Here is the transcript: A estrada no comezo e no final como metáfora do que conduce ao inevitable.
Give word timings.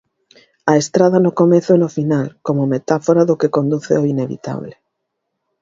A 0.71 0.73
estrada 0.83 1.17
no 1.25 1.35
comezo 1.41 1.69
e 1.73 1.81
no 1.83 1.89
final 1.97 2.27
como 2.45 2.71
metáfora 2.75 3.21
do 3.29 3.39
que 3.39 3.53
conduce 3.57 3.91
ao 3.95 4.09
inevitable. 4.13 4.73